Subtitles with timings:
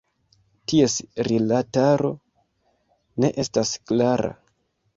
[0.71, 0.95] Ties
[1.27, 2.11] rilataro
[3.25, 4.35] ne estas klara.